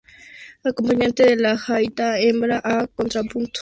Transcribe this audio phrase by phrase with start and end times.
[0.63, 3.59] Acompañante de la gaita hembra, a contrapunto.